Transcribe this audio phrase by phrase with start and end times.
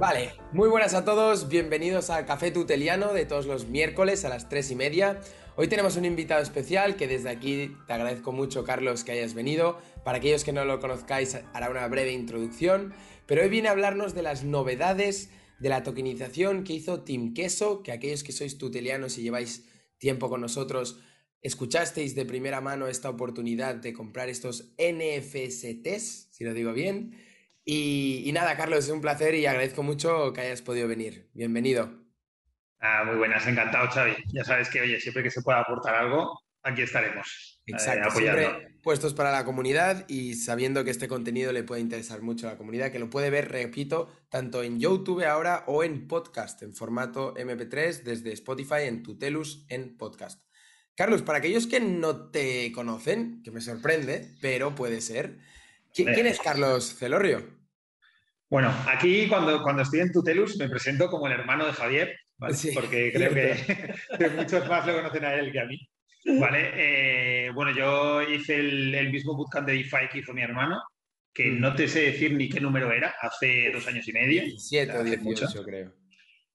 [0.00, 4.48] Vale, muy buenas a todos, bienvenidos al Café Tuteliano de todos los miércoles a las
[4.48, 5.20] 3 y media.
[5.56, 9.78] Hoy tenemos un invitado especial que desde aquí te agradezco mucho, Carlos, que hayas venido.
[10.02, 12.94] Para aquellos que no lo conozcáis, hará una breve introducción,
[13.26, 15.28] pero hoy viene a hablarnos de las novedades
[15.58, 20.30] de la tokenización que hizo Team Queso, que aquellos que sois tutelianos y lleváis tiempo
[20.30, 20.98] con nosotros,
[21.42, 27.28] escuchasteis de primera mano esta oportunidad de comprar estos NFSTs, si lo digo bien.
[27.64, 31.28] Y, nada, Carlos, es un placer y agradezco mucho que hayas podido venir.
[31.34, 31.90] Bienvenido.
[32.80, 34.16] Ah, muy buenas, encantado, Xavi.
[34.32, 37.60] Ya sabes que, oye, siempre que se pueda aportar algo, aquí estaremos.
[37.66, 42.22] Eh, Exacto, siempre puestos para la comunidad y sabiendo que este contenido le puede interesar
[42.22, 46.08] mucho a la comunidad, que lo puede ver, repito, tanto en YouTube ahora o en
[46.08, 50.42] podcast, en formato MP3, desde Spotify, en Tutelus, en podcast.
[50.94, 55.38] Carlos, para aquellos que no te conocen, que me sorprende, pero puede ser,
[55.94, 57.60] ¿quién, es Carlos Celorrio?
[58.48, 62.16] Bueno, aquí cuando, cuando estoy en Tutelus me presento como el hermano de Javier,
[62.74, 63.30] porque creo
[64.18, 65.78] que, muchos más lo conocen a él que a mí.
[66.38, 70.82] Vale, eh, bueno, yo hice el, mismo bootcamp de DeFi que hizo mi hermano,
[71.32, 71.60] que mm.
[71.60, 74.42] no te sé decir ni qué número era, hace dos años y medio.
[74.58, 75.94] Siete o dieciocho, creo.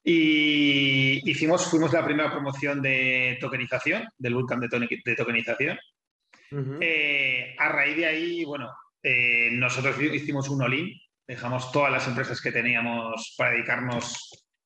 [0.07, 5.79] Y hicimos, fuimos la primera promoción de tokenización, del bootcamp de, tokenización.
[6.79, 8.71] Eh, a raíz de ahí, bueno,
[9.07, 10.91] eh, nosotros hicimos un all-in,
[11.27, 14.17] dejamos todas las empresas que teníamos para dedicarnos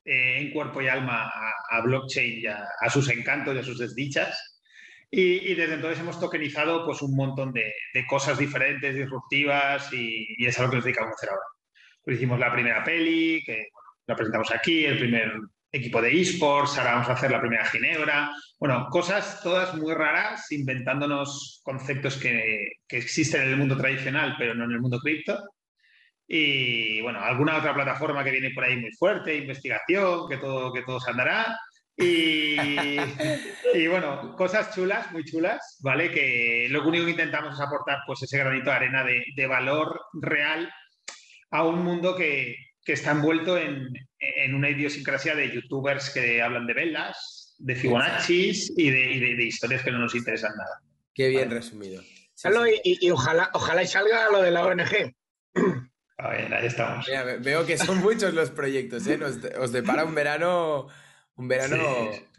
[0.06, 1.30] en cuerpo y alma
[1.70, 4.62] a, blockchain y a, sus encantos y a sus desdichas.
[5.12, 7.74] Y, desde entonces hemos tokenizado pues, un montón de,
[8.08, 11.46] cosas diferentes, disruptivas, y, es a lo que nos dedicamos a hacer ahora.
[12.02, 13.68] Pues hicimos la primera peli, que
[14.08, 15.34] la presentamos aquí, el primer
[15.72, 18.32] equipo de esports, ahora vamos a hacer la primera Ginebra.
[18.58, 24.54] Bueno, cosas todas muy raras, inventándonos conceptos que, que existen en el mundo tradicional, pero
[24.54, 25.40] no en el mundo cripto.
[26.32, 30.84] Y bueno, alguna otra plataforma que viene por ahí muy fuerte, investigación, que todo, que
[30.84, 31.58] todo se andará.
[31.98, 32.56] Y,
[33.90, 36.12] bueno, cosas chulas, muy chulas, ¿vale?
[36.12, 40.72] Que lo único que intentamos es aportar pues ese granito de arena de, valor real
[41.50, 42.56] a un mundo que,
[42.94, 43.94] está envuelto en,
[44.54, 50.00] una idiosincrasia de youtubers que hablan de velas, de Fibonacci y de, historias que no
[50.00, 50.82] nos interesan nada.
[51.14, 52.02] Qué bien resumido.
[52.82, 55.14] Y, ojalá, ojalá salga lo de la ONG.
[56.18, 57.06] ahí estamos.
[57.42, 59.20] veo que son muchos los proyectos, ¿eh?
[59.58, 60.88] os depara un verano
[61.40, 61.78] un verano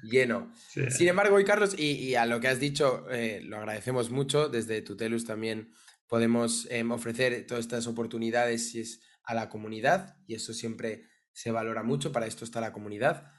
[0.03, 0.53] lleno.
[0.69, 4.51] Sin embargo, hoy, Carlos, y, a lo que has dicho, eh, lo agradecemos mucho.
[4.51, 5.73] Desde Tutelus también
[6.07, 11.83] podemos em, ofrecer todas estas oportunidades es a la comunidad, y eso siempre se valora
[11.83, 12.13] mucho.
[12.13, 13.31] Para esto está la comunidad.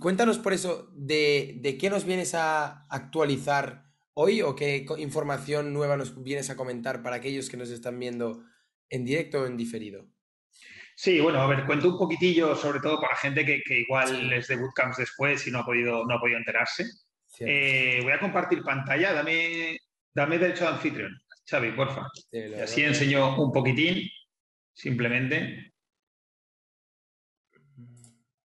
[0.00, 5.96] cuéntanos por eso, de, de, qué nos vienes a actualizar hoy o qué información nueva
[5.96, 8.44] nos vienes a comentar para aquellos que nos están viendo
[8.88, 10.06] en directo o en diferido.
[10.96, 14.56] Sí, bueno, a ver, cuento un poquitillo, sobre todo para gente que, igual es de
[14.56, 16.84] bootcamps después y no ha podido, no ha podido enterarse.
[17.38, 19.78] Eh, voy a compartir pantalla, dame,
[20.12, 22.06] dame derecho de anfitrión, Xavi, porfa.
[22.30, 24.10] y así enseño un poquitín,
[24.72, 25.72] simplemente.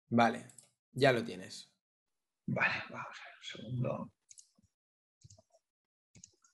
[0.10, 0.48] Vale,
[0.92, 1.72] ya lo tienes.
[2.46, 4.12] Vale, vamos a ver un segundo.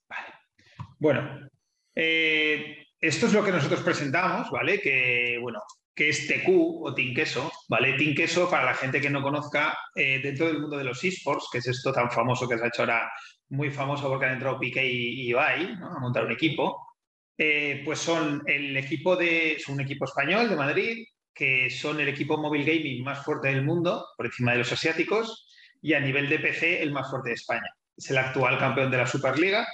[0.07, 0.33] Vale.
[0.99, 1.49] Bueno,
[1.95, 4.79] eh, esto es lo que nosotros presentamos, ¿vale?
[4.79, 5.61] Que, bueno,
[5.99, 7.97] que es TQ o Queso, ¿vale?
[8.15, 11.57] Queso, para la gente que no conozca, eh, dentro del mundo de los esports, que
[11.57, 13.11] es esto tan famoso que se ha hecho ahora
[13.49, 16.88] muy famoso porque han entrado Piqué y, Ibai a montar un equipo,
[17.39, 22.37] eh, pues son el equipo de, un equipo español de Madrid, que son el equipo
[22.37, 25.47] móvil gaming más fuerte del mundo, por encima de los asiáticos,
[25.81, 27.69] y a nivel de PC el más fuerte de España.
[27.97, 29.67] Es el actual campeón de la Superliga,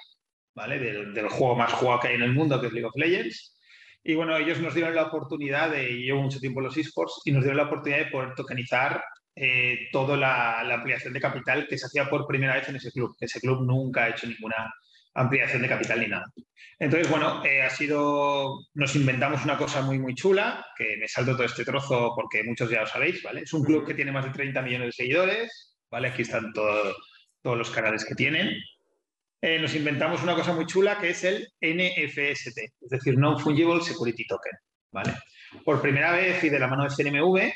[0.54, 0.80] ¿vale?
[0.80, 3.56] Del, del juego más jugado que hay en el mundo, que es League of Legends
[4.08, 7.32] y bueno, ellos nos dieron la oportunidad de, llevo mucho tiempo en los esports, y
[7.32, 9.04] nos dieron la oportunidad de poder tokenizar
[9.36, 13.16] eh, toda la, ampliación de capital que se hacía por primera vez en ese club.
[13.20, 14.72] Ese club nunca ha hecho ninguna
[15.16, 16.26] ampliación de capital ni nada.
[16.78, 21.34] Entonces, bueno, eh, ha sido, nos inventamos una cosa muy, muy chula, que me salto
[21.34, 23.42] todo este trozo porque muchos ya lo sabéis, ¿vale?
[23.42, 26.10] Es un club que tiene más de 30 millones de seguidores, ¿vale?
[26.10, 26.96] Aquí están todos
[27.44, 28.58] los canales que tienen.
[29.42, 34.26] Eh, nos inventamos una cosa muy chula que es el NFST, es decir, Non-Fungible Security
[34.28, 34.54] Token.
[34.96, 35.14] ¿vale?
[35.64, 37.52] Por primera vez y de la mano de CNMV,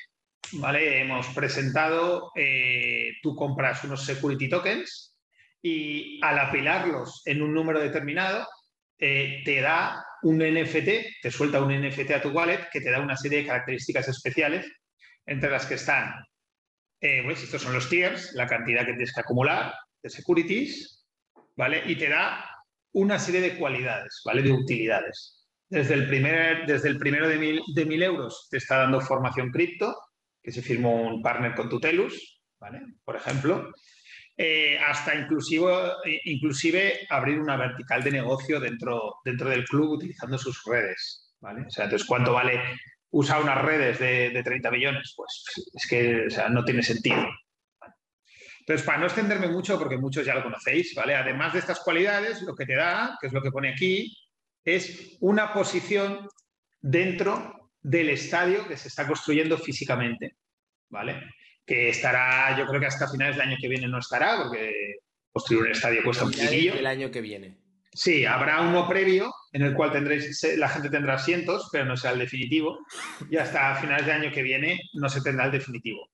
[0.59, 1.01] ¿vale?
[1.01, 5.15] hemos presentado, eh, tú compras unos security tokens
[5.61, 8.47] y al apilarlos en un número determinado,
[8.97, 12.99] eh, te da un NFT, te suelta un NFT a tu wallet que te da
[12.99, 14.69] una serie de características especiales,
[15.25, 16.13] entre las que están,
[16.99, 21.05] pues estos son los tiers, la cantidad que tienes que acumular de securities,
[21.55, 21.83] ¿vale?
[21.85, 22.45] Y te da
[22.93, 24.41] una serie de cualidades, ¿vale?
[24.41, 25.47] De utilidades.
[25.69, 29.51] desde el, primer, desde el primero de mil, de mil euros te está dando formación
[29.51, 29.95] cripto,
[30.41, 32.81] que se firmó un partner con Tutelus, ¿vale?
[33.03, 33.71] Por ejemplo.
[34.41, 35.67] Eh, hasta inclusive,
[36.23, 41.35] inclusive abrir una vertical de negocio dentro, dentro del club utilizando sus redes.
[41.41, 41.65] ¿vale?
[41.67, 42.61] O sea, entonces, ¿cuánto vale
[43.09, 45.13] usar unas redes de, 30 millones?
[45.17, 45.43] Pues
[45.73, 47.27] es que no tiene sentido.
[48.61, 51.15] Entonces, para no extenderme mucho, porque muchos ya lo conocéis, ¿vale?
[51.15, 54.15] Además de estas cualidades, lo que te da, que es lo que pone aquí,
[54.63, 56.29] es una posición
[56.79, 60.37] dentro del estadio que se está construyendo físicamente,
[60.87, 61.29] ¿vale?
[61.69, 64.95] Que estará, yo creo que hasta finales del año que viene no estará, porque
[65.31, 66.73] construir un estadio cuesta un poquillo.
[66.73, 67.59] El año que viene.
[67.93, 72.13] Sí, habrá uno previo en el cual tendréis, la gente tendrá asientos, pero no será
[72.13, 72.79] el definitivo.
[73.29, 76.09] Y hasta finales del año que viene no se tendrá el definitivo.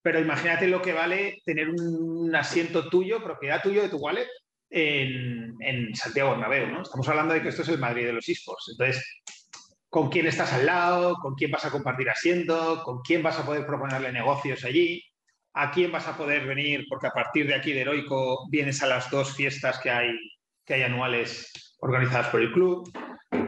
[0.00, 4.28] Pero imagínate lo que vale tener un asiento tuyo, propiedad tuyo de tu wallet,
[4.70, 6.82] en, en Santiago Bernabéu, ¿no?
[6.82, 8.70] Estamos hablando de que esto es el Madrid de los esports.
[8.70, 9.04] Entonces,
[9.90, 13.44] con quién estás al lado, con quién vas a compartir asiento, con quién vas a
[13.44, 15.02] poder proponerle negocios allí,
[15.52, 18.86] a quién vas a poder venir, porque a partir de aquí de Heroico vienes a
[18.86, 20.12] las dos fiestas que hay,
[20.64, 22.88] que hay anuales organizadas por el club,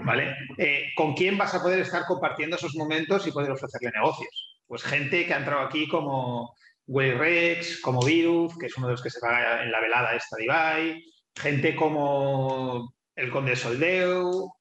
[0.04, 0.34] ¿vale?
[0.58, 4.60] Eh, ¿Con quién vas a poder estar compartiendo esos momentos y poder ofrecerle negocios?
[4.66, 6.54] Pues gente que ha entrado aquí como
[6.88, 10.16] Way Rex, como Virus, que es uno de los que se va en la velada
[10.16, 11.04] esta de Ibai,
[11.36, 14.52] gente como el Conde Soldeu,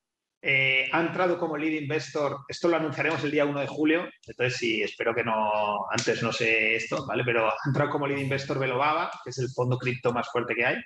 [0.43, 4.57] eh, ha entrado como lead investor, esto lo anunciaremos el día 1 de julio, entonces
[4.57, 7.23] sí, espero que no, antes no sé esto, ¿vale?
[7.23, 10.65] Pero ha entrado como lead investor Velobaba, que es el fondo cripto más fuerte que
[10.65, 10.77] hay,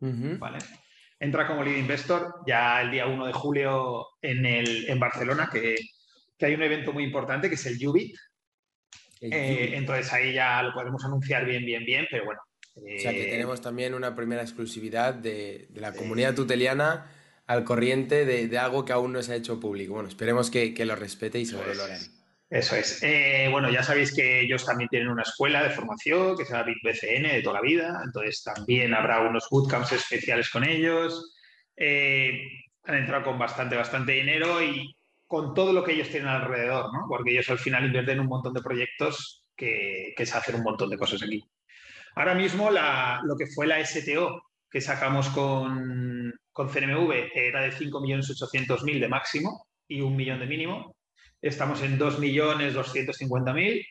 [0.00, 0.58] ¿vale?
[1.20, 5.76] Entra como lead investor ya el día 1 de julio en, el, en Barcelona, que,
[6.40, 8.16] hay un evento muy importante que es el Ubit.
[9.20, 12.40] Eh, entonces ahí ya lo podemos anunciar bien, bien, bien, pero bueno.
[12.74, 17.06] o sea que eh, tenemos también una primera exclusividad de, de la comunidad tuteliana
[17.46, 19.94] al corriente de, algo que aún no se ha hecho público.
[19.94, 21.98] Bueno, esperemos que, lo respete y se lo valoren.
[22.48, 23.02] Eso es.
[23.02, 26.64] Eh, bueno, ya sabéis que ellos también tienen una escuela de formación que se llama
[26.64, 31.34] BitBCN de toda la vida, entonces también habrá unos bootcamps especiales con ellos.
[31.76, 32.42] Eh,
[32.84, 34.94] han entrado con bastante, bastante dinero y
[35.26, 37.06] con todo lo que ellos tienen alrededor, ¿no?
[37.08, 40.90] Porque ellos al final invierten un montón de proyectos que, que se hacen un montón
[40.90, 41.42] de cosas aquí.
[42.14, 46.21] Ahora mismo lo que fue la STO, que sacamos con,
[46.52, 50.96] con CNMV era de 5.800.000 de máximo y un millón de mínimo.
[51.40, 53.86] Estamos en 2.250.000,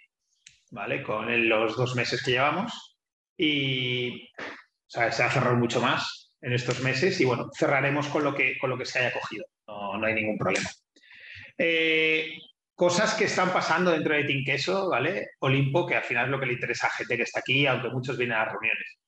[0.71, 1.03] ¿vale?
[1.03, 2.97] Con los dos meses que llevamos.
[3.37, 4.29] Y
[4.87, 8.69] se ha cerrado mucho más en estos meses y bueno, cerraremos con lo que, con
[8.69, 9.45] lo que se haya cogido.
[9.67, 10.69] No, hay ningún problema.
[11.57, 12.33] Eh,
[12.75, 15.29] cosas que están pasando dentro de Tinqueso, ¿vale?
[15.39, 17.89] Olimpo, que al final es lo que le interesa a gente que está aquí, aunque
[17.89, 19.00] muchos vienen a las reuniones.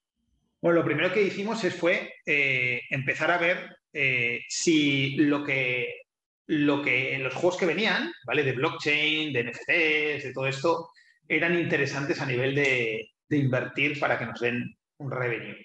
[0.64, 6.04] Bueno, lo primero que hicimos fue eh, empezar a ver eh, si lo que,
[6.48, 8.44] lo que los juegos que venían, ¿vale?
[8.44, 10.88] De blockchain, de NFTs, de todo esto,
[11.28, 15.58] eran interesantes a nivel de, invertir para que nos den un revenue.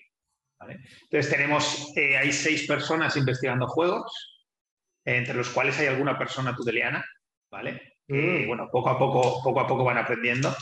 [1.03, 4.43] Entonces tenemos, eh, hay seis personas investigando juegos,
[5.05, 7.05] entre los cuales hay alguna persona tuteliana,
[7.53, 7.99] ¿vale?
[8.05, 8.49] Que, mm.
[8.49, 10.53] bueno, poco a poco, poco a poco van aprendiendo.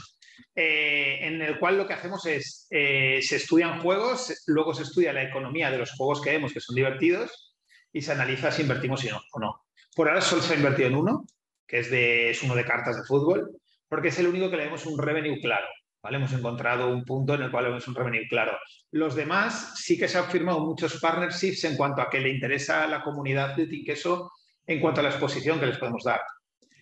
[0.54, 5.12] Eh, en el cual lo que hacemos es, eh, se estudian juegos, luego se estudia
[5.12, 7.54] la economía de los juegos que vemos que son divertidos
[7.92, 9.66] y se analiza si invertimos o no.
[9.94, 11.26] Por ahora solo se ha invertido en uno,
[11.66, 13.50] que es, de, es uno de cartas de fútbol,
[13.88, 15.66] porque es el único que le vemos un revenue claro.
[16.14, 18.56] Hemos encontrado un punto en el cual vemos un revenue claro.
[18.92, 22.84] Los demás sí que se han firmado muchos partnerships en cuanto a que le interesa
[22.84, 24.30] a la comunidad de Tinqueso
[24.66, 26.20] en cuanto a la exposición que les podemos dar.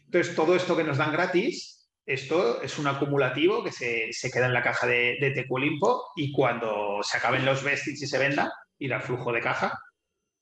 [0.04, 4.54] Entonces, todo esto que nos dan gratis esto es un acumulativo que se, queda en
[4.54, 8.96] la caja de, de Teculimpo y cuando se acaben los vestidos y se venda, irá
[8.96, 9.78] al flujo de caja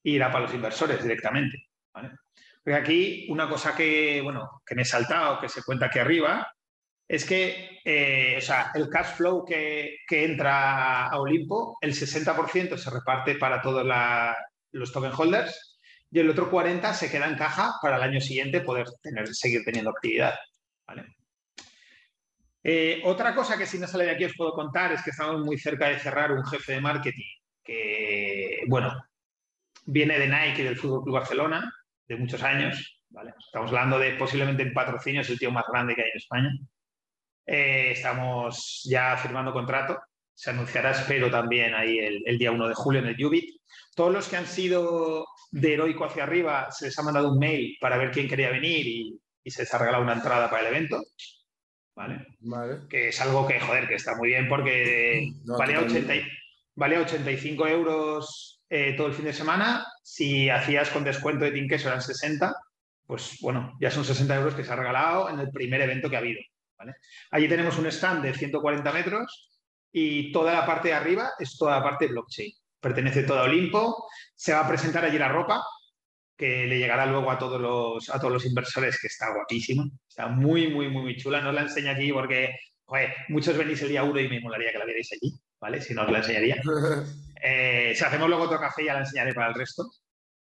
[0.02, 1.68] irá para los inversores directamente.
[1.92, 6.48] Porque aquí una cosa que, bueno, que me he saltado, que se cuenta aquí arriba,
[7.08, 8.38] es que eh,
[8.74, 13.86] el cash flow que, entra a Olimpo, el 60% se reparte para todos
[14.72, 18.60] los token holders y el otro 40% se queda en caja para el año siguiente
[18.60, 20.34] poder tener, seguir teniendo actividad.
[20.86, 21.16] ¿vale?
[22.64, 25.44] Eh, otra cosa que si no sale de aquí os puedo contar es que estamos
[25.44, 28.92] muy cerca de cerrar un jefe de marketing que, bueno,
[29.84, 31.72] viene de Nike del Fútbol Club Barcelona,
[32.06, 33.00] de muchos años.
[33.38, 36.50] Estamos hablando de posiblemente en patrocinio, es el tío más grande que hay en España.
[37.46, 39.98] Eh, estamos ya firmando contrato.
[40.34, 43.60] Se anunciará, espero, también ahí el, día 1 de julio en el Ubit.
[43.94, 47.76] Todos los que han sido de heroico hacia arriba se les ha mandado un mail
[47.80, 50.74] para ver quién quería venir y, y se les ha regalado una entrada para el
[50.74, 51.02] evento.
[51.94, 52.26] ¿Vale?
[52.88, 56.14] Que es algo que, joder, que está muy bien porque vale, 80,
[56.74, 59.86] vale 85 euros eh, todo el fin de semana.
[60.02, 62.54] Si hacías con descuento de Tinkeso eran 60,
[63.06, 66.16] pues bueno, ya son 60 euros que se ha regalado en el primer evento que
[66.16, 66.40] ha habido.
[67.30, 69.50] Allí tenemos un stand de 140 metros
[69.92, 72.52] y toda la parte de arriba es toda la parte de blockchain.
[72.80, 74.08] Pertenece todo a Olimpo.
[74.34, 75.62] Se va a presentar allí la ropa,
[76.42, 79.88] que le llegará luego a todos los, a todos los inversores, que está guapísimo.
[80.08, 81.40] Está muy, muy, muy, muy chula.
[81.40, 82.58] No os la enseño aquí porque
[83.28, 85.80] muchos venís el día uno y me molaría que la vierais allí, ¿vale?
[85.80, 86.56] Si no os la enseñaría.
[87.44, 89.90] Eh, si hacemos luego otro café ya la enseñaré para el resto.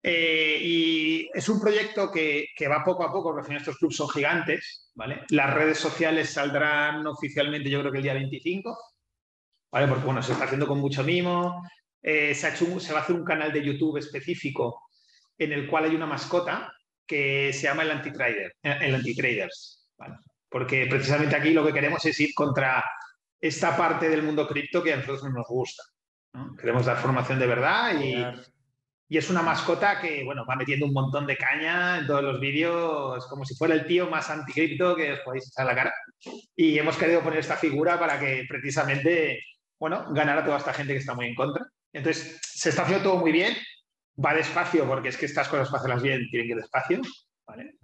[0.04, 4.10] Eh, y es un proyecto que, que, va poco a poco, porque estos clubes son
[4.10, 5.22] gigantes, ¿vale?
[5.30, 8.78] Las redes sociales saldrán oficialmente yo creo que el día 25,
[9.72, 9.88] ¿vale?
[9.88, 11.64] Porque bueno, se está haciendo con mucho mimo.
[12.02, 14.82] Eh, se, ha hecho se va a hacer un canal de YouTube específico
[15.44, 16.74] en el cual hay una mascota
[17.06, 20.16] que se llama el Antitrader, el Antitraders, ¿vale?
[20.50, 22.84] porque precisamente aquí lo que queremos es ir contra
[23.40, 25.84] esta parte del mundo cripto que a nosotros no nos gusta.
[26.60, 28.24] Queremos dar formación de verdad y,
[29.10, 32.40] y, es una mascota que bueno, va metiendo un montón de caña en todos los
[32.40, 35.94] vídeos, como si fuera el tío más anticripto que os podéis echar la cara.
[36.56, 39.40] Y hemos querido poner esta figura para que precisamente
[39.82, 41.66] bueno, ganara a toda esta gente que está muy en contra.
[41.92, 43.58] Entonces, se está haciendo todo muy bien,
[44.24, 47.02] va despacio porque es que estas cosas para hacerlas bien tienen que ir despacio.
[47.46, 47.76] ¿vale?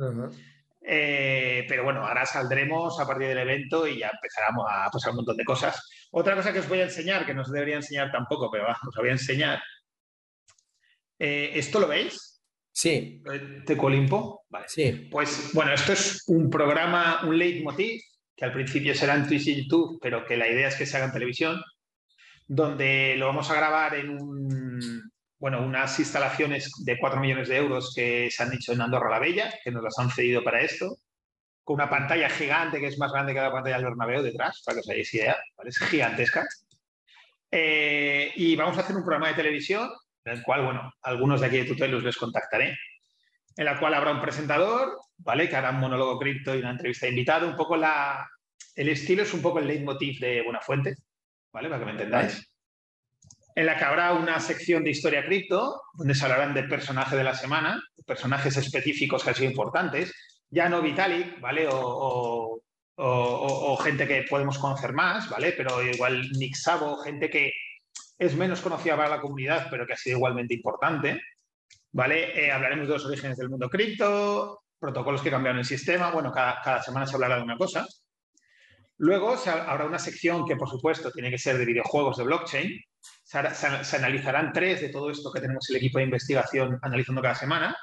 [0.90, 5.18] Eh, pero bueno, ahora saldremos a partir del evento y ya empezaremos a pasar un
[5.18, 5.90] montón de cosas.
[6.12, 8.96] Otra cosa que os voy a enseñar, que no os debería enseñar tampoco, pero os
[8.96, 9.62] voy a enseñar.
[11.20, 12.42] Eh, ¿Esto lo veis?
[12.72, 13.22] Sí.
[13.66, 14.46] ¿Tecolimpo?
[14.50, 14.66] Vale.
[14.70, 15.10] Sí.
[15.12, 18.00] Pues bueno, esto es un programa, un leitmotiv,
[18.36, 20.96] que al principio será en Twitch y YouTube, pero que la idea es que se
[20.96, 21.62] haga en televisión,
[22.46, 27.94] donde lo vamos a grabar en un, bueno, unas instalaciones de 4 millones de euros
[27.96, 30.98] que se han hecho en Andorra la Bella, que nos las han cedido para esto,
[31.64, 34.76] con una pantalla gigante que es más grande que la pantalla del Bernabéu detrás, para
[34.76, 36.48] que os hagáis idea, es gigantesca.
[37.52, 39.90] Eh, y vamos a hacer un programa de televisión,
[40.26, 42.76] en el cual, bueno, algunos de aquí de Tutelus les contactaré,
[43.56, 45.50] en la cual habrá un presentador, ¿vale?
[45.50, 47.48] Que hará un monólogo cripto y una entrevista de invitado.
[47.48, 48.28] Un poco la...
[48.76, 50.96] El estilo es un poco el leitmotiv de Buenafuente,
[51.52, 51.70] ¿vale?
[51.70, 52.48] Para que me entendáis
[53.58, 57.24] en la que habrá una sección de historia cripto, donde se hablarán de personajes de
[57.24, 60.14] la semana, personajes específicos que han sido importantes,
[60.52, 61.68] ya no Vitalik, ¿vale?
[61.72, 62.62] O,
[63.82, 65.54] gente que podemos conocer más, ¿vale?
[65.58, 67.52] Pero igual Nick Sabo, gente que
[68.20, 71.20] es menos conocida para la comunidad, pero que ha sido igualmente importante,
[71.94, 72.40] ¿vale?
[72.40, 76.84] Eh, hablaremos de los orígenes del mundo cripto, protocolos que cambiaron el sistema, bueno, cada
[76.84, 77.88] semana se hablará de una cosa.
[78.98, 82.82] Luego habrá una sección que, por supuesto, tiene que ser de videojuegos de blockchain,
[83.24, 87.78] se, analizarán tres de todo esto que tenemos el equipo de investigación analizando cada semana.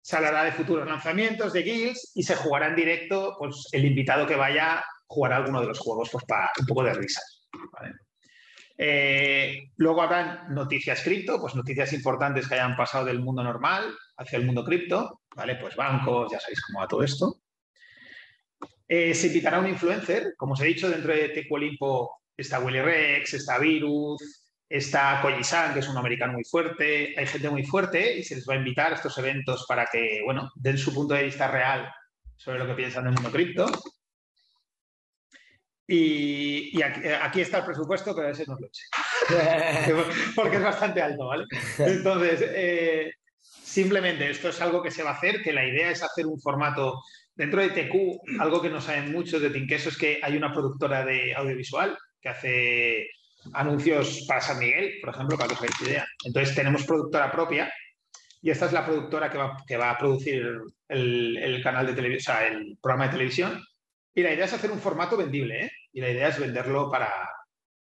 [0.00, 4.26] Se hablará de futuros lanzamientos, de guilds y se jugará en directo, pues el invitado
[4.26, 7.48] que vaya jugará alguno de los juegos pues, para un poco de risas.
[8.80, 14.38] Eh, luego habrán noticias cripto, pues noticias importantes que hayan pasado del mundo normal hacia
[14.38, 15.56] el mundo cripto, ¿vale?
[15.56, 17.40] Pues bancos, ya sabéis cómo va todo esto.
[18.88, 22.80] Eh, se invitará a un influencer, como os he dicho, dentro de Tecuolimpo está Willy
[22.80, 28.18] Rex, está Virus, Está Koji-san, que es un americano muy fuerte, hay gente muy fuerte
[28.18, 31.14] y se les va a invitar a estos eventos para que, bueno, den su punto
[31.14, 31.90] de vista real
[32.36, 33.66] sobre lo que piensan del mundo cripto.
[35.86, 38.84] Y, aquí, está el presupuesto, a veces no lo eche.
[40.36, 41.46] Porque es bastante alto, ¿vale?
[41.78, 46.02] Entonces, eh, simplemente esto es algo que se va a hacer, que la idea es
[46.02, 47.00] hacer un formato
[47.38, 51.06] dentro de TQ, algo que no saben muchos de Tinkeso es que hay una productora
[51.06, 53.06] de audiovisual que hace
[53.54, 56.06] anuncios para San Miguel, por ejemplo, para que os hagáis idea.
[56.24, 57.72] Entonces tenemos productora propia
[58.42, 60.44] y esta es la productora que va, que va a producir
[60.88, 63.64] el, canal de televisión, o sea, el programa de televisión.
[64.14, 65.70] Y la idea es hacer un formato vendible, ¿eh?
[65.92, 67.08] Y la idea es venderlo para,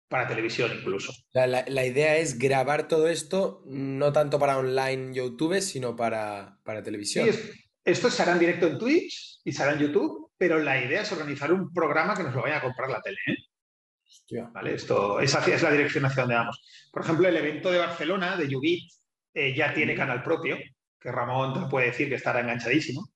[0.07, 1.15] para televisión incluso.
[1.33, 6.83] La, la, idea es grabar todo esto no tanto para online YouTube, sino para, para
[6.83, 7.33] televisión.
[7.33, 10.83] Sí, esto se hará en directo en Twitch y se hará en YouTube, pero la
[10.83, 13.19] idea es organizar un programa que nos lo vaya a comprar la tele.
[13.29, 14.43] ¿eh?
[14.53, 14.75] ¿Vale?
[14.75, 16.61] Esto, esa es la dirección hacia donde vamos.
[16.93, 18.91] Por ejemplo, el evento de Barcelona, de Yugit,
[19.33, 20.59] eh, ya tiene canal propio,
[20.99, 23.09] que Ramón puede decir que estará enganchadísimo,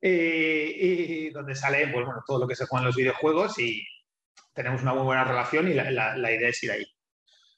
[0.00, 3.86] eh, y donde sale pues, bueno, todo lo que se juega en los videojuegos y
[4.54, 6.86] tenemos una muy buena relación y la, idea es ir ahí.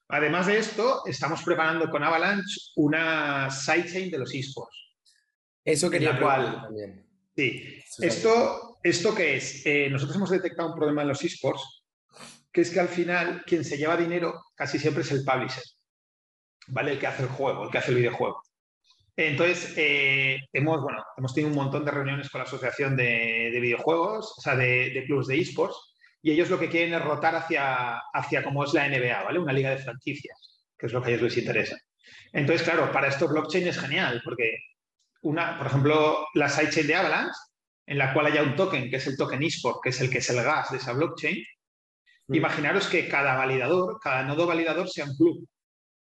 [0.08, 4.86] Además de esto, estamos preparando con Avalanche una sidechain de los esports.
[5.66, 7.04] Eso quería cual, también.
[7.37, 7.82] Sí.
[7.99, 9.66] Esto, ¿Esto qué es?
[9.66, 11.82] Eh, nosotros hemos detectado un problema en los esports
[12.56, 15.62] que es que al final quien se lleva dinero casi siempre es el publisher,
[16.68, 16.92] ¿vale?
[16.92, 18.40] El que hace el juego, el que hace el videojuego.
[19.14, 24.38] Entonces, eh, hemos, bueno, hemos tenido un montón de reuniones con la Asociación de, Videojuegos,
[24.38, 25.76] o sea, de, clubes de esports,
[26.23, 29.38] y ellos lo que quieren es rotar hacia, hacia como es la NBA, ¿vale?
[29.38, 31.76] Una liga de franquicias, que es lo que a ellos les interesa.
[32.32, 34.56] Entonces, claro, para esto blockchain es genial, porque
[35.26, 37.38] una, por ejemplo, la sidechain de Avalanche,
[37.87, 40.18] en la cual haya un token, que es el token eSport, que es el que
[40.18, 41.42] es el gas de esa blockchain,
[42.28, 45.49] imaginaros que cada validador, cada nodo validador sea un club.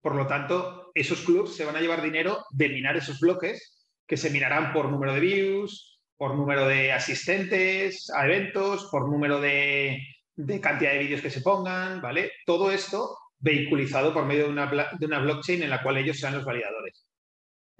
[0.00, 4.16] Por lo tanto, esos clubs se van a llevar dinero de minar esos bloques, que
[4.16, 9.98] se minarán por número de views, por número de asistentes a eventos, por número de,
[10.36, 12.32] de cantidad de vídeos que se pongan, ¿vale?
[12.46, 14.66] Todo esto vehiculizado por medio de una,
[14.98, 17.01] de una blockchain en la cual ellos sean los validadores.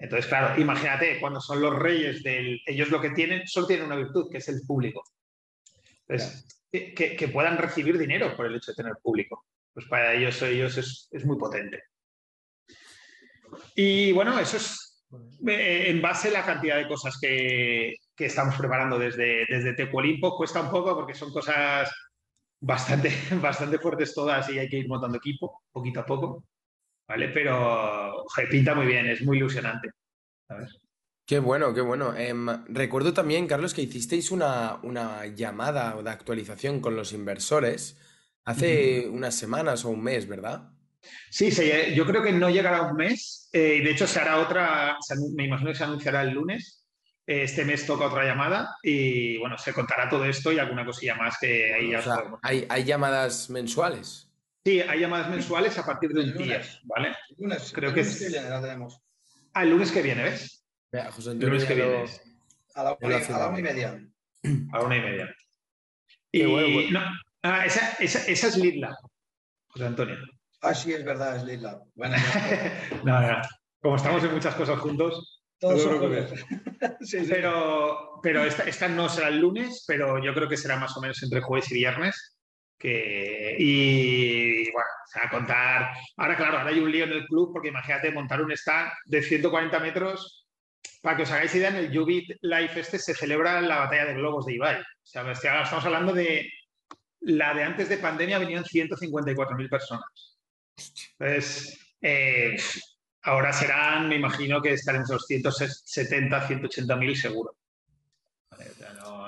[0.02, 2.60] Entonces, claro, imagínate, cuando son los reyes del...
[2.66, 5.04] Ellos lo que tienen, solo tienen una virtud, que es el público.
[6.08, 9.46] Entonces, que, puedan recibir dinero por el hecho de tener público.
[9.72, 11.84] Pues para ellos, ellos es, es muy potente.
[13.76, 15.04] Y bueno, eso es
[15.46, 20.36] eh, en base a la cantidad de cosas que, que estamos preparando desde, desde Tecuolimpo.
[20.36, 21.88] Cuesta un poco porque son cosas
[22.60, 26.42] bastante, bastante fuertes todas y hay que ir montando equipo poquito a poco.
[27.08, 27.28] ¿Vale?
[27.28, 29.90] Pero pinta muy bien, es muy ilusionante.
[31.26, 32.16] Qué bueno, qué bueno.
[32.16, 37.98] Em, recuerdo también, Carlos, que hicisteis una, una llamada de actualización con los inversores
[38.44, 40.72] hace unas semanas o un mes, ¿verdad?
[41.30, 41.50] Sí,
[41.94, 43.48] yo creo que no llegará un mes.
[43.52, 44.96] Eh, de hecho, se hará otra,
[45.34, 46.84] me imagino que se anunciará el lunes.
[47.24, 51.38] Este mes toca otra llamada y bueno, se contará todo esto y alguna cosilla más
[51.40, 52.02] que ahí ya
[52.42, 54.28] hay, hay, llamadas mensuales?
[54.64, 57.16] Sí, hay llamadas mensuales a partir de un día, ¿vale?
[57.36, 58.18] lunes, Creo que, es...
[58.18, 59.00] que viene la tenemos.
[59.54, 60.64] Ah, el lunes que viene, ¿ves?
[61.12, 62.04] José el lunes que viene.
[62.74, 64.00] A la, una, a la una y media.
[64.72, 65.34] A la una y media.
[66.30, 67.00] Y, bueno, No,
[67.42, 68.96] ah, esa, esa, esa, es Lidla,
[69.68, 70.16] José Antonio.
[70.62, 71.82] Ah, sí, es verdad, es Lidla.
[71.94, 72.16] Bueno,
[73.04, 73.42] no, no.
[73.80, 75.42] Como estamos en muchas cosas juntos,
[77.28, 81.22] Pero, pero esta, no será el lunes, pero yo creo que será más o menos
[81.22, 82.38] entre jueves y viernes.
[82.76, 85.90] Que, y bueno, se va a contar.
[86.16, 89.22] Ahora, claro, ahora hay un lío en el club, porque imagínate montar un stand de
[89.22, 90.46] 140 metros.
[91.00, 94.14] Para que os hagáis idea, en el Jubit Life este se celebra la batalla de
[94.14, 94.80] globos de Ibai.
[94.80, 96.48] O sea, estamos hablando de
[97.20, 100.38] la de antes de pandemia venían 154.000 personas.
[101.18, 102.56] Entonces, eh,
[103.24, 107.56] Ahora serán, me imagino que estarán en 170, 180 mil seguro.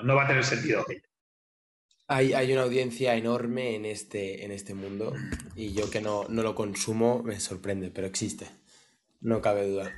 [0.03, 0.85] no, va a tener sentido.
[2.07, 5.13] Hay, hay, una audiencia enorme en este, en este mundo
[5.55, 8.47] y yo que no, lo consumo me sorprende, pero existe.
[9.21, 9.91] No cabe duda.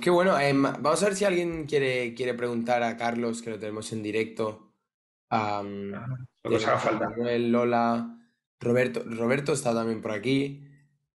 [0.00, 0.38] qué bueno.
[0.38, 4.02] Em, vamos a ver si alguien quiere, quiere preguntar a Carlos, que lo tenemos en
[4.02, 4.72] directo.
[5.30, 5.92] Um,
[6.42, 7.10] falta.
[7.38, 8.18] Lola.
[8.58, 10.64] Roberto, Roberto está también por aquí.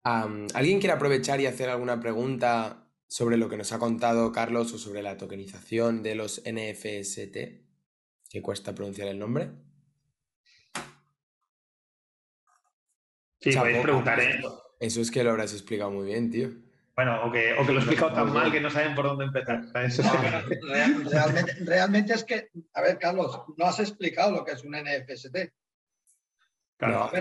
[0.03, 4.79] ¿Alguien quiere aprovechar y hacer alguna pregunta sobre lo que nos ha contado Carlos o
[4.79, 7.64] sobre la tokenización de los NFST?
[8.35, 9.49] Que cuesta pronunciar el nombre.
[13.41, 14.43] Sí, podéis preguntar, ¿eh?
[14.81, 16.51] Eso es que lo habrás explicado muy bien, tío.
[16.97, 19.63] Bueno, o que, lo he explicado tan mal que no saben por dónde empezar.
[21.61, 25.37] realmente, es que, a ver, Carlos, no has explicado lo que es un NFST.
[26.77, 27.13] Claro,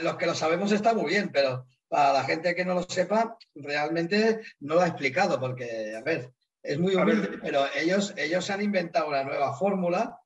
[0.00, 3.38] los que lo sabemos está muy bien, pero para la gente que no lo sepa,
[3.54, 6.32] realmente no lo ha explicado, porque, a ver,
[6.64, 10.18] es muy humilde, pero ellos, ellos han inventado una nueva fórmula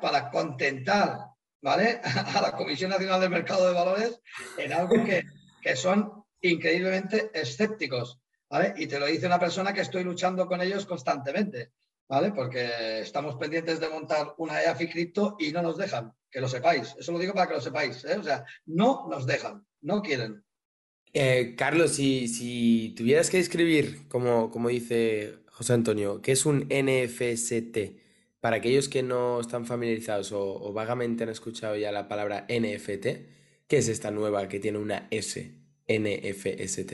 [0.00, 1.28] para, contentar
[1.62, 4.20] a la Comisión Nacional del Mercado de Valores
[4.58, 5.24] en algo que,
[5.62, 8.20] que son increíblemente escépticos.
[8.50, 8.74] ¿vale?
[8.76, 11.72] Y te lo dice una persona que estoy luchando con ellos constantemente,
[12.06, 12.32] ¿vale?
[12.32, 16.94] Porque estamos pendientes de montar una EAFI cripto y no nos dejan, que lo sepáis.
[16.98, 18.04] Eso lo digo para que lo sepáis.
[18.04, 18.16] ¿eh?
[18.18, 20.44] O sea, no nos dejan, no quieren.
[21.14, 28.01] Eh, Carlos, si, tuvieras que describir, como, como dice José Antonio, ¿qué es un NFST?
[28.42, 33.06] Para aquellos que no están familiarizados o, vagamente han escuchado ya la palabra NFT,
[33.68, 35.48] ¿qué es esta nueva que tiene una S,
[35.86, 36.92] NFST?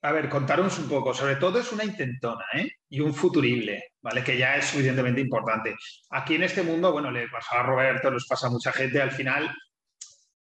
[0.00, 1.12] A ver, contaros un poco.
[1.12, 2.70] Sobre todo es una intentona ¿eh?
[2.88, 4.24] y un futurible, ¿vale?
[4.24, 5.76] Que ya es suficientemente importante.
[6.08, 9.12] Aquí en este mundo, bueno, le pasa a Roberto, les pasa a mucha gente, al
[9.12, 9.54] final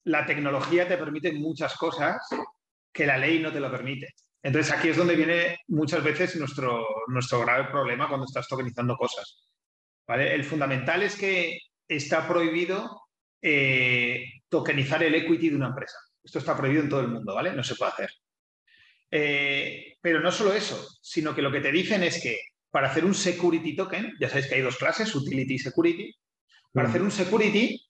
[0.05, 2.17] la tecnología te permite muchas cosas
[2.91, 4.15] que la ley no te lo permite.
[4.43, 9.51] Entonces aquí es donde viene muchas veces nuestro, nuestro grave problema cuando estás tokenizando cosas.
[10.07, 10.35] ¿Vale?
[10.35, 13.03] El fundamental es que está prohibido
[13.43, 15.99] eh, tokenizar el equity de una empresa.
[16.23, 17.53] Esto está prohibido en todo el mundo, ¿vale?
[17.53, 18.11] No se puede hacer.
[19.11, 22.39] Eh, pero no solo eso, sino que lo que te dicen es que
[22.71, 26.13] para hacer un security token, ya sabéis que hay dos clases, utility y security,
[26.73, 27.81] para hacer un security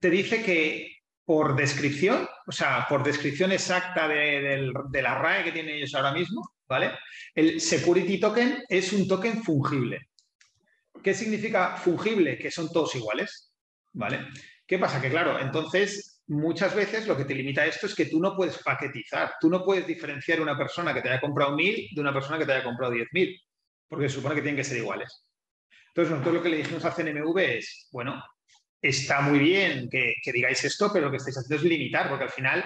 [0.00, 5.76] te dice que por descripción, o sea, por descripción exacta de, la RAE que tienen
[5.76, 6.92] ellos ahora mismo, ¿vale?
[7.34, 10.08] El security token es un token fungible.
[11.04, 12.38] ¿Qué significa fungible?
[12.38, 13.52] Que son todos iguales,
[13.92, 14.26] ¿vale?
[14.66, 15.02] ¿Qué pasa?
[15.02, 18.34] Que claro, entonces muchas veces lo que te limita a esto es que tú no
[18.34, 22.14] puedes paquetizar, tú no puedes diferenciar una persona que te haya comprado 1000 de una
[22.14, 23.38] persona que te haya comprado 10.000,
[23.86, 25.26] porque se supone que tienen que ser iguales.
[25.88, 28.24] Entonces, nosotros lo que le dijimos a CNMV es, bueno,
[28.80, 32.24] está muy bien que, que digáis esto, pero lo que estáis haciendo es limitar, porque
[32.24, 32.64] al final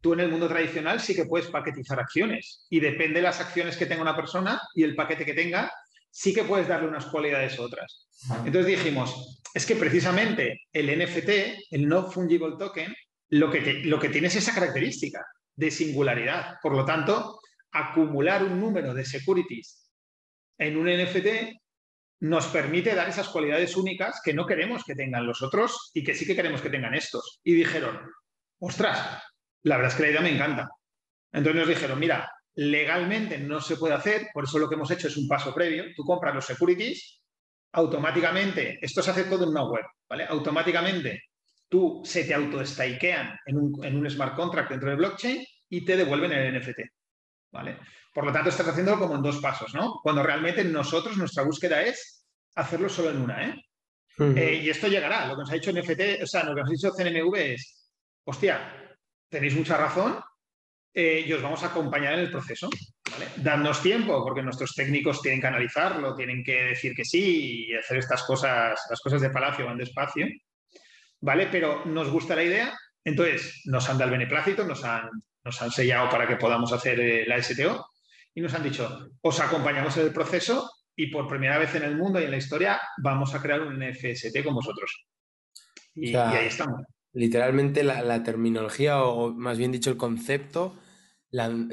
[0.00, 3.76] tú en el mundo tradicional sí que puedes paquetizar acciones y depende de las acciones
[3.76, 5.72] que tenga una persona y el paquete que tenga,
[6.10, 8.08] sí que puedes darle unas cualidades u otras.
[8.44, 11.28] Entonces dijimos, es que precisamente el NFT,
[11.70, 12.94] el No Fungible Token,
[13.30, 16.56] lo que, lo que tiene es esa característica de singularidad.
[16.62, 17.40] Por lo tanto,
[17.72, 19.90] acumular un número de securities
[20.58, 21.56] en un NFT
[22.20, 26.14] nos permite dar esas cualidades únicas que no queremos que tengan los otros y que
[26.14, 27.40] sí que queremos que tengan estos.
[27.42, 27.98] Y dijeron,
[28.58, 29.22] ostras,
[29.62, 30.68] la verdad es que la idea me encanta.
[31.32, 35.08] Entonces nos dijeron, mira, legalmente no se puede hacer, por eso lo que hemos hecho
[35.08, 35.84] es un paso previo.
[35.94, 37.20] Tú compras los securities,
[37.72, 40.26] automáticamente, esto se hace todo en una web, ¿vale?
[40.28, 41.22] Automáticamente
[41.68, 45.96] tú se te auto-stakean en un, en un smart contract dentro de blockchain y te
[45.96, 46.80] devuelven el NFT,
[47.52, 47.78] ¿vale?
[48.12, 50.00] Por lo tanto, estás haciéndolo como en dos pasos, ¿no?
[50.02, 53.54] Cuando realmente nosotros, nuestra búsqueda es hacerlo solo en una, ¿eh?
[54.18, 55.26] eh y esto llegará.
[55.26, 57.88] Lo que nos ha dicho NFT, o sea, lo que nos ha dicho CNMV es,
[58.24, 60.20] hostia, tenéis mucha razón,
[60.92, 62.68] eh, y os vamos a acompañar en el proceso.
[63.10, 63.72] ¿vale?
[63.82, 68.22] tiempo, porque nuestros técnicos tienen que analizarlo, tienen que decir que sí y hacer estas
[68.24, 70.26] cosas, las cosas de Palacio van despacio,
[71.20, 71.48] ¿vale?
[71.50, 75.08] Pero nos gusta la idea, entonces nos han dado el beneplácito, nos han,
[75.44, 77.86] nos han sellado para que podamos hacer eh, la STO
[78.34, 81.96] y nos han dicho, os acompañamos en el proceso y por primera vez en el
[81.96, 85.06] mundo y en la historia vamos a crear un NFST con vosotros.
[85.94, 86.82] Y, ahí estamos.
[87.12, 90.78] Literalmente la, terminología, o más bien dicho el concepto,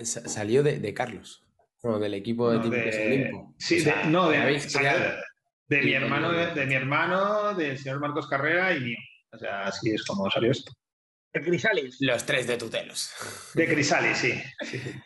[0.03, 1.43] salió de, Carlos,
[1.83, 4.37] o del equipo de, de Sí, no, de,
[5.67, 8.97] de, mi hermano, de, mi hermano, del señor Marcos Carrera y mío.
[9.31, 10.71] O sea, así es como salió esto.
[11.33, 11.97] De Crisalis.
[11.99, 13.11] Los tres de tutelos.
[13.53, 14.33] De Crisalis, sí.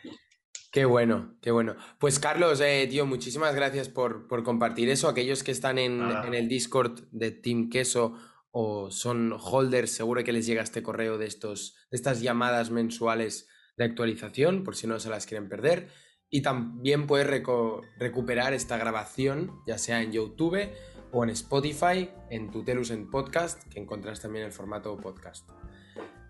[0.72, 1.76] Qué bueno, qué bueno.
[1.98, 5.06] Pues Carlos, eh, tío, muchísimas gracias por, compartir eso.
[5.06, 8.18] Aquellos que están en, en, el Discord de Team Queso
[8.52, 13.48] o son holders, seguro que les llega este correo de, estos, de estas llamadas mensuales
[13.76, 15.88] de actualización, por si no se las quieren perder.
[16.30, 20.70] Y también puedes recuperar esta grabación, ya sea en YouTube
[21.12, 25.48] o en Spotify, en Tutelus en Podcast, que encontrás también el formato podcast.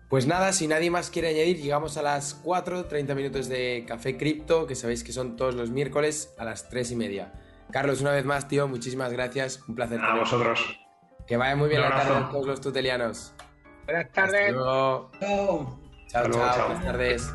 [0.09, 4.17] Pues nada, si nadie más quiere añadir, llegamos a las 4, 30 minutos de Café
[4.17, 7.33] Cripto, que sabéis que son todos los miércoles a las 3 y media.
[7.71, 9.63] Carlos, una vez más, tío, muchísimas gracias.
[9.67, 9.99] Un placer.
[9.99, 10.82] A vosotros.
[11.27, 13.33] Que vaya muy bien la tarde a todos los tutelianos.
[13.85, 14.53] Buenas tardes.
[14.53, 15.09] Chao,
[16.09, 16.67] chao.
[16.67, 17.33] Buenas tardes.